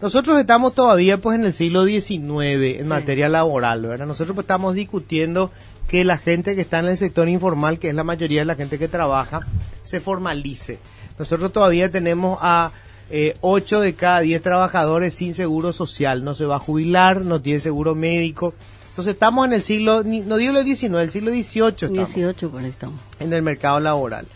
Nosotros 0.00 0.38
estamos 0.38 0.74
todavía 0.74 1.18
pues 1.18 1.38
en 1.38 1.46
el 1.46 1.52
siglo 1.52 1.86
XIX 1.86 2.80
en 2.80 2.88
materia 2.88 3.28
laboral, 3.28 3.82
¿verdad? 3.82 4.06
Nosotros 4.06 4.34
pues 4.34 4.44
estamos 4.44 4.74
discutiendo 4.74 5.50
que 5.88 6.04
la 6.04 6.18
gente 6.18 6.54
que 6.54 6.60
está 6.60 6.80
en 6.80 6.86
el 6.86 6.96
sector 6.96 7.28
informal, 7.28 7.78
que 7.78 7.88
es 7.88 7.94
la 7.94 8.04
mayoría 8.04 8.40
de 8.40 8.44
la 8.44 8.56
gente 8.56 8.78
que 8.78 8.88
trabaja, 8.88 9.40
se 9.84 10.00
formalice. 10.00 10.78
Nosotros 11.18 11.52
todavía 11.52 11.90
tenemos 11.90 12.38
a 12.42 12.72
eh, 13.08 13.36
8 13.40 13.80
de 13.80 13.94
cada 13.94 14.20
10 14.20 14.42
trabajadores 14.42 15.14
sin 15.14 15.32
seguro 15.32 15.72
social, 15.72 16.24
no 16.24 16.34
se 16.34 16.44
va 16.44 16.56
a 16.56 16.60
jubilar, 16.60 17.22
no 17.24 17.40
tiene 17.40 17.60
seguro 17.60 17.94
médico. 17.94 18.52
Entonces 18.90 19.14
estamos 19.14 19.46
en 19.46 19.52
el 19.54 19.62
siglo, 19.62 20.02
no 20.04 20.36
digo 20.36 20.58
el 20.58 20.64
XIX, 20.64 20.94
el 20.96 21.10
siglo 21.10 21.30
XVIII 21.30 21.68
estamos 21.68 22.14
18 22.14 22.50
por 22.50 22.62
ahí 22.62 22.68
estamos. 22.68 23.00
en 23.20 23.32
el 23.32 23.42
mercado 23.42 23.80
laboral. 23.80 24.26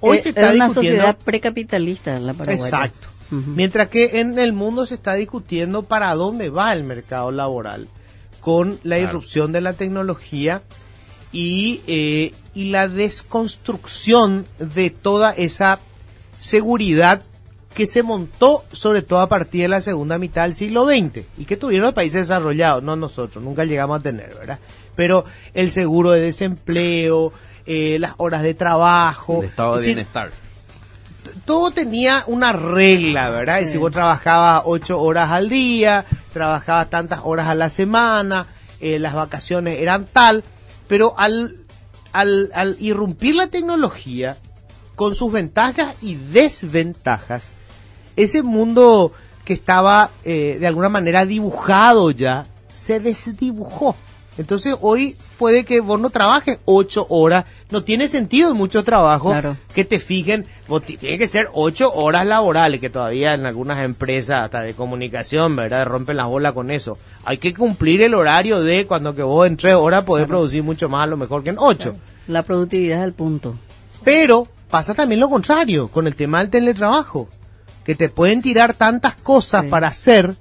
Hoy 0.00 0.18
Eh, 0.18 0.22
se 0.22 0.28
está 0.30 0.50
es 0.50 0.56
una 0.56 0.72
sociedad 0.72 1.16
precapitalista 1.16 2.18
la 2.18 2.32
paraguaya. 2.32 2.64
Exacto. 2.64 3.08
Mientras 3.30 3.88
que 3.88 4.20
en 4.20 4.38
el 4.38 4.52
mundo 4.52 4.86
se 4.86 4.94
está 4.94 5.14
discutiendo 5.14 5.82
para 5.82 6.14
dónde 6.14 6.48
va 6.50 6.72
el 6.72 6.84
mercado 6.84 7.32
laboral 7.32 7.88
con 8.40 8.78
la 8.84 8.98
irrupción 8.98 9.50
de 9.50 9.60
la 9.60 9.72
tecnología 9.72 10.62
y, 11.32 11.80
eh, 11.88 12.32
y 12.54 12.70
la 12.70 12.86
desconstrucción 12.86 14.46
de 14.58 14.90
toda 14.90 15.32
esa 15.32 15.80
seguridad 16.38 17.22
que 17.76 17.86
se 17.86 18.02
montó 18.02 18.64
sobre 18.72 19.02
todo 19.02 19.20
a 19.20 19.28
partir 19.28 19.62
de 19.62 19.68
la 19.68 19.82
segunda 19.82 20.16
mitad 20.16 20.44
del 20.44 20.54
siglo 20.54 20.86
XX 20.86 21.26
y 21.36 21.44
que 21.44 21.58
tuvieron 21.58 21.86
los 21.86 21.94
países 21.94 22.26
desarrollados, 22.26 22.82
no 22.82 22.96
nosotros, 22.96 23.44
nunca 23.44 23.64
llegamos 23.64 24.00
a 24.00 24.02
tener, 24.02 24.34
¿verdad? 24.34 24.58
Pero 24.94 25.26
el 25.52 25.70
seguro 25.70 26.12
de 26.12 26.22
desempleo, 26.22 27.34
eh, 27.66 27.98
las 28.00 28.14
horas 28.16 28.42
de 28.42 28.54
trabajo, 28.54 29.40
El 29.42 29.48
estado 29.48 29.72
de 29.72 29.76
es 29.76 29.82
decir, 29.82 29.94
bienestar. 29.96 30.30
Todo 31.44 31.70
tenía 31.70 32.24
una 32.26 32.52
regla, 32.52 33.30
¿verdad? 33.30 33.60
Y 33.60 33.66
si 33.66 33.78
vos 33.78 33.92
trabajabas 33.92 34.62
ocho 34.64 35.00
horas 35.00 35.30
al 35.30 35.48
día, 35.48 36.04
trabajabas 36.32 36.90
tantas 36.90 37.20
horas 37.24 37.48
a 37.48 37.54
la 37.54 37.68
semana, 37.68 38.46
eh, 38.80 38.98
las 38.98 39.14
vacaciones 39.14 39.80
eran 39.80 40.06
tal, 40.06 40.44
pero 40.88 41.14
al, 41.18 41.56
al, 42.12 42.50
al 42.54 42.76
irrumpir 42.80 43.34
la 43.34 43.48
tecnología, 43.48 44.36
con 44.96 45.14
sus 45.14 45.30
ventajas 45.32 45.94
y 46.02 46.16
desventajas, 46.16 47.50
ese 48.16 48.42
mundo 48.42 49.12
que 49.44 49.52
estaba 49.52 50.10
eh, 50.24 50.56
de 50.58 50.66
alguna 50.66 50.88
manera 50.88 51.24
dibujado 51.24 52.10
ya, 52.10 52.46
se 52.74 52.98
desdibujó. 52.98 53.94
Entonces 54.38 54.74
hoy 54.80 55.16
puede 55.38 55.64
que 55.64 55.80
vos 55.80 56.00
no 56.00 56.10
trabajes 56.10 56.58
ocho 56.64 57.06
horas, 57.08 57.44
no 57.70 57.82
tiene 57.82 58.06
sentido 58.08 58.50
en 58.52 58.56
mucho 58.56 58.84
trabajo 58.84 59.30
Claro. 59.30 59.56
que 59.74 59.84
te 59.84 59.98
fijen, 59.98 60.46
tiene 60.86 61.18
que 61.18 61.26
ser 61.26 61.48
ocho 61.52 61.92
horas 61.92 62.24
laborales, 62.26 62.80
que 62.80 62.90
todavía 62.90 63.34
en 63.34 63.44
algunas 63.44 63.78
empresas 63.84 64.42
hasta 64.44 64.60
de 64.62 64.74
comunicación, 64.74 65.56
¿verdad? 65.56 65.84
Rompen 65.86 66.16
las 66.16 66.26
bolas 66.26 66.52
con 66.52 66.70
eso. 66.70 66.96
Hay 67.24 67.38
que 67.38 67.52
cumplir 67.52 68.02
el 68.02 68.14
horario 68.14 68.60
de 68.60 68.86
cuando 68.86 69.14
que 69.14 69.22
vos 69.22 69.46
en 69.46 69.56
tres 69.56 69.74
horas 69.74 70.04
podés 70.04 70.26
producir 70.28 70.62
mucho 70.62 70.88
más 70.88 71.04
a 71.04 71.06
lo 71.08 71.16
mejor 71.16 71.42
que 71.42 71.50
en 71.50 71.58
ocho. 71.58 71.96
La 72.28 72.42
productividad 72.44 72.98
es 73.00 73.04
el 73.04 73.12
punto. 73.12 73.56
Pero 74.04 74.46
pasa 74.70 74.94
también 74.94 75.20
lo 75.20 75.28
contrario 75.28 75.88
con 75.88 76.06
el 76.06 76.14
tema 76.14 76.38
del 76.38 76.50
teletrabajo, 76.50 77.28
que 77.84 77.94
te 77.94 78.08
pueden 78.08 78.42
tirar 78.42 78.74
tantas 78.74 79.14
cosas 79.16 79.62
Sí. 79.64 79.68
para 79.68 79.88
hacer, 79.88 80.34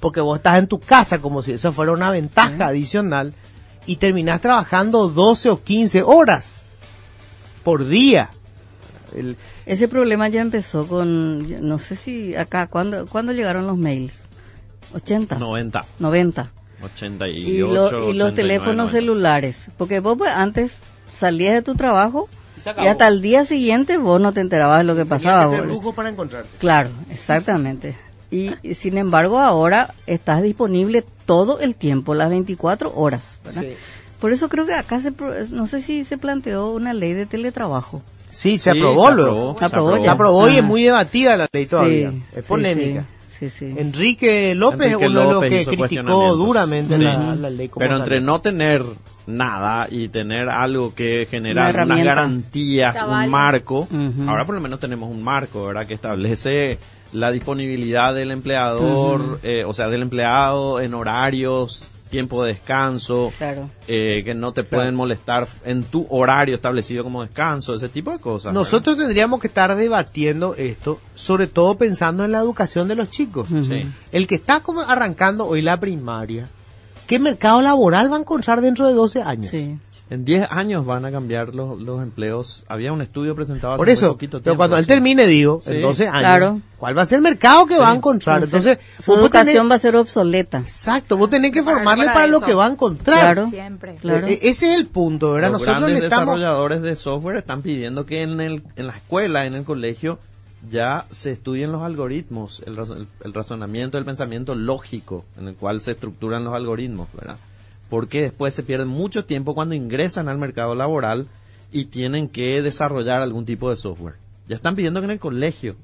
porque 0.00 0.20
vos 0.22 0.38
estás 0.38 0.58
en 0.58 0.66
tu 0.66 0.80
casa 0.80 1.18
como 1.18 1.42
si 1.42 1.52
eso 1.52 1.72
fuera 1.72 1.92
una 1.92 2.10
ventaja 2.10 2.66
adicional, 2.68 3.34
y 3.86 3.96
terminás 3.96 4.40
trabajando 4.40 5.08
12 5.08 5.50
o 5.50 5.62
15 5.62 6.02
horas 6.02 6.59
por 7.64 7.86
día. 7.86 8.30
El- 9.14 9.36
Ese 9.66 9.88
problema 9.88 10.28
ya 10.28 10.40
empezó 10.40 10.86
con, 10.86 11.66
no 11.68 11.78
sé 11.78 11.96
si 11.96 12.34
acá, 12.36 12.66
¿cuándo, 12.68 13.06
¿cuándo 13.06 13.32
llegaron 13.32 13.66
los 13.66 13.76
mails? 13.76 14.14
80, 14.94 15.38
90, 15.38 15.84
90. 15.98 16.50
88, 16.82 17.38
Y, 17.38 17.58
lo- 17.58 17.66
y 17.66 17.74
los 17.74 17.88
89, 17.88 18.32
teléfonos 18.36 18.76
90. 18.76 18.92
celulares. 18.92 19.56
Porque 19.76 20.00
vos 20.00 20.16
pues, 20.16 20.32
antes 20.34 20.72
salías 21.18 21.54
de 21.54 21.62
tu 21.62 21.74
trabajo 21.74 22.28
Y 22.82 22.86
hasta 22.88 23.08
el 23.08 23.20
día 23.22 23.44
siguiente 23.44 23.96
vos 23.98 24.20
no 24.20 24.32
te 24.32 24.40
enterabas 24.40 24.78
de 24.78 24.84
lo 24.84 24.96
que 24.96 25.04
pasaba. 25.06 25.50
que 25.50 25.92
para 25.94 26.08
encontrarte. 26.10 26.48
Claro, 26.58 26.88
exactamente. 27.10 27.96
Y, 28.30 28.50
y 28.62 28.74
sin 28.74 28.96
embargo 28.98 29.38
ahora 29.40 29.92
estás 30.06 30.42
disponible 30.42 31.04
todo 31.26 31.58
el 31.60 31.74
tiempo, 31.74 32.14
las 32.14 32.28
24 32.30 32.92
horas. 32.94 33.38
¿verdad? 33.44 33.62
Sí. 33.62 33.68
Por 34.20 34.32
eso 34.32 34.48
creo 34.48 34.66
que 34.66 34.74
acá 34.74 35.00
se, 35.00 35.12
pro- 35.12 35.32
no 35.50 35.66
sé 35.66 35.82
si 35.82 36.04
se 36.04 36.18
planteó 36.18 36.70
una 36.72 36.92
ley 36.92 37.12
de 37.14 37.26
teletrabajo. 37.26 38.02
Sí, 38.30 38.58
se 38.58 38.72
Sí, 38.72 38.78
aprobó 38.78 39.08
se 39.08 39.14
luego. 39.14 39.30
aprobó, 39.50 39.58
Se 39.58 39.64
aprobó 39.64 39.96
Se 39.96 40.02
ya. 40.02 40.12
aprobó 40.12 40.48
y 40.50 40.56
es 40.58 40.64
muy 40.64 40.82
debatida 40.84 41.36
la 41.36 41.48
ley 41.52 41.66
todavía. 41.66 42.10
Sí, 42.10 42.22
es 42.36 42.44
sí, 42.44 42.48
polémica. 42.48 43.04
Sí, 43.38 43.48
sí. 43.48 43.74
Enrique 43.78 44.54
López 44.54 44.92
Enrique 44.92 45.04
es 45.06 45.10
uno 45.10 45.20
de 45.20 45.24
los 45.26 45.34
López 45.34 45.66
que 45.68 45.76
criticó 45.76 46.36
duramente 46.36 46.98
Sí. 46.98 47.02
la, 47.02 47.34
la 47.34 47.48
ley. 47.50 47.68
como 47.70 47.82
Pero 47.82 47.96
entre 47.96 48.20
no 48.20 48.40
tener 48.42 48.84
nada 49.26 49.86
y 49.90 50.08
tener 50.08 50.50
algo 50.50 50.94
que 50.94 51.22
Una 51.22 51.30
generar 51.30 51.84
unas 51.86 52.04
garantías, 52.04 52.98
Cabal. 52.98 53.24
un 53.24 53.30
marco, 53.30 53.88
ahora 54.28 54.44
por 54.44 54.54
lo 54.54 54.60
menos 54.60 54.78
tenemos 54.78 55.10
un 55.10 55.22
marco, 55.24 55.64
¿verdad? 55.64 55.86
Que 55.86 55.94
establece 55.94 56.78
la 57.14 57.30
disponibilidad 57.32 58.14
del 58.14 58.30
empleador, 58.30 59.40
eh, 59.42 59.64
o 59.66 59.72
sea, 59.72 59.88
del 59.88 60.02
empleado 60.02 60.78
en 60.80 60.92
horarios, 60.94 61.82
tiempo 62.10 62.42
de 62.44 62.52
descanso, 62.54 63.32
Claro. 63.38 63.70
eh, 63.88 64.22
que 64.24 64.34
no 64.34 64.52
te 64.52 64.64
pueden 64.64 64.94
molestar 64.94 65.46
en 65.64 65.84
tu 65.84 66.06
horario 66.10 66.54
establecido 66.56 67.04
como 67.04 67.22
descanso, 67.22 67.74
ese 67.74 67.88
tipo 67.88 68.10
de 68.10 68.18
cosas. 68.18 68.52
¿verdad? 68.52 68.60
Nosotros 68.60 68.96
tendríamos 68.96 69.40
que 69.40 69.46
estar 69.46 69.74
debatiendo 69.76 70.54
esto, 70.56 70.98
sobre 71.14 71.46
todo 71.46 71.76
pensando 71.76 72.24
en 72.24 72.32
la 72.32 72.38
educación 72.40 72.88
de 72.88 72.96
los 72.96 73.10
chicos. 73.10 73.48
Sí. 73.62 73.80
El 74.12 74.26
que 74.26 74.34
está 74.34 74.60
como 74.60 74.80
arrancando 74.80 75.46
hoy 75.46 75.62
la 75.62 75.78
primaria, 75.80 76.48
¿qué 77.06 77.18
mercado 77.18 77.62
laboral 77.62 78.12
va 78.12 78.16
a 78.16 78.20
encontrar 78.20 78.60
dentro 78.60 78.86
de 78.86 78.94
12 78.94 79.22
años? 79.22 79.50
Sí. 79.50 79.78
En 80.10 80.24
10 80.24 80.48
años 80.50 80.84
van 80.84 81.04
a 81.04 81.12
cambiar 81.12 81.54
los, 81.54 81.80
los 81.80 82.02
empleos. 82.02 82.64
Había 82.66 82.92
un 82.92 83.00
estudio 83.00 83.36
presentado 83.36 83.74
hace 83.74 83.78
Por 83.78 83.86
muy 83.86 83.92
eso, 83.92 84.08
poquito 84.08 84.42
pero 84.42 84.56
cuando 84.56 84.76
él 84.76 84.84
termine, 84.88 85.28
digo, 85.28 85.62
en 85.66 85.74
Sí. 85.76 85.80
12 85.80 86.08
años, 86.08 86.18
Claro. 86.20 86.60
¿Cuál 86.80 86.96
va 86.98 87.02
a 87.02 87.06
ser 87.06 87.18
el 87.18 87.22
mercado 87.22 87.66
que 87.66 87.74
Sí. 87.74 87.80
va 87.80 87.92
a 87.92 87.94
encontrar? 87.94 88.42
Entonces, 88.42 88.78
Su 89.04 89.14
educación 89.14 89.66
tenés- 89.66 89.70
va 89.70 89.74
a 89.76 89.78
ser 89.78 89.94
obsoleta. 89.96 90.58
Exacto, 90.58 91.16
vos 91.16 91.30
tenés 91.30 91.52
que 91.52 91.62
formarle 91.62 92.06
para 92.06 92.14
para, 92.14 92.26
lo 92.26 92.40
que 92.40 92.54
va 92.54 92.66
a 92.66 92.70
encontrar. 92.70 93.20
Claro. 93.34 93.46
Siempre. 93.46 93.94
Claro. 93.96 94.26
Eh, 94.26 94.38
ese 94.42 94.72
es 94.72 94.78
el 94.80 94.86
punto, 94.88 95.32
¿verdad? 95.34 95.52
Los 95.52 95.60
Nosotros 95.60 95.82
grandes 95.90 96.04
estamos... 96.04 96.34
desarrolladores 96.34 96.82
de 96.82 96.96
software 96.96 97.36
están 97.36 97.62
pidiendo 97.62 98.06
que 98.06 98.22
en, 98.22 98.40
el, 98.40 98.62
en 98.76 98.86
la 98.88 98.96
escuela, 98.96 99.46
en 99.46 99.54
el 99.54 99.64
colegio, 99.64 100.18
ya 100.70 101.06
se 101.10 101.32
estudien 101.32 101.70
los 101.72 101.82
algoritmos, 101.82 102.62
el, 102.66 102.78
el- 102.78 103.06
el 103.24 103.32
razonamiento, 103.32 103.98
el 103.98 104.04
pensamiento 104.04 104.54
lógico 104.54 105.24
en 105.38 105.48
el 105.48 105.54
cual 105.54 105.80
se 105.82 105.92
estructuran 105.92 106.44
los 106.44 106.54
algoritmos, 106.54 107.08
¿verdad? 107.14 107.36
Porque 107.88 108.22
después 108.22 108.54
se 108.54 108.62
pierde 108.62 108.84
mucho 108.86 109.24
tiempo 109.24 109.54
cuando 109.54 109.74
ingresan 109.74 110.28
al 110.28 110.38
mercado 110.38 110.74
laboral 110.74 111.26
y 111.72 111.86
tienen 111.86 112.28
que 112.28 112.62
desarrollar 112.62 113.20
algún 113.22 113.44
tipo 113.44 113.70
de 113.70 113.76
software. 113.76 114.14
Ya 114.48 114.56
están 114.56 114.76
pidiendo 114.76 115.00
que 115.00 115.04
en 115.06 115.10
el 115.12 115.18
colegio 115.20 115.76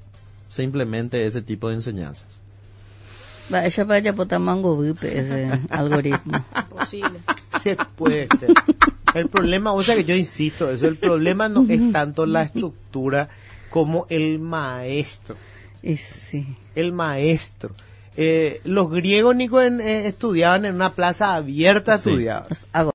se 0.47 0.63
implemente 0.63 1.25
ese 1.25 1.41
tipo 1.41 1.69
de 1.69 1.75
enseñanzas. 1.75 2.25
Va, 3.53 3.65
ella 3.65 3.83
vaya 3.85 4.13
a 4.29 4.39
mango 4.39 4.77
vipe 4.77 5.17
ese 5.19 5.49
algoritmo. 5.69 6.43
Posible. 6.69 7.19
Se 7.59 7.75
puede. 7.95 8.27
ser. 8.39 8.49
El 9.13 9.29
problema, 9.29 9.71
o 9.71 9.81
sea 9.83 9.95
que 9.95 10.03
yo 10.03 10.15
insisto, 10.15 10.69
eso, 10.69 10.87
el 10.87 10.97
problema 10.97 11.47
no 11.49 11.65
es 11.69 11.91
tanto 11.91 12.25
la 12.25 12.43
estructura 12.43 13.29
como 13.69 14.05
el 14.09 14.39
maestro. 14.39 15.35
Y 15.81 15.95
sí. 15.97 16.45
El 16.75 16.91
maestro. 16.91 17.71
Eh, 18.19 18.61
los 18.65 18.89
griegos, 18.91 19.35
Nico, 19.35 19.61
en- 19.61 19.79
eh, 19.79 20.07
estudiaban 20.07 20.65
en 20.65 20.75
una 20.75 20.93
plaza 20.93 21.35
abierta, 21.35 21.97
Sí. 21.99 22.09
estudiaban. 22.09 22.47